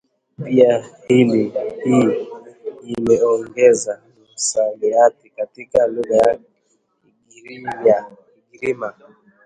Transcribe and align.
Pia 0.43 0.81
hali 1.09 1.53
hii 1.83 2.27
imeongeza 2.83 4.01
msamiati 4.33 5.29
katika 5.29 5.87
lugha 5.87 6.15
ya 6.15 6.39
Kigiryama 8.51 8.93